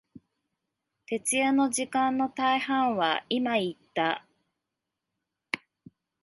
[1.05, 4.25] 徹夜の時間の大半は、今言った、